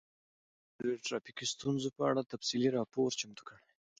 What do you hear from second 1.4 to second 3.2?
ستونزې په اړه تفصیلي راپور